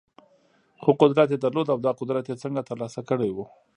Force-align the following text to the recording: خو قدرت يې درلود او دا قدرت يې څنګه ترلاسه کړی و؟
خو 0.81 0.89
قدرت 1.01 1.27
يې 1.33 1.37
درلود 1.43 1.67
او 1.73 1.77
دا 1.85 1.91
قدرت 1.99 2.25
يې 2.29 2.35
څنګه 2.43 2.61
ترلاسه 2.69 3.01
کړی 3.09 3.29
و؟ 3.33 3.37